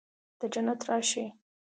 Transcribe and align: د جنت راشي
د 0.39 0.41
جنت 0.53 0.79
راشي 0.89 1.25